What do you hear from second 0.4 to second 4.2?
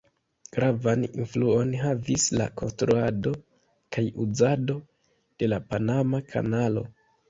Gravan influon havis la konstruado kaj